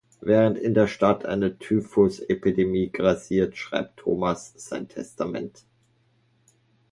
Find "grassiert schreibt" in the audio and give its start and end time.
2.91-3.99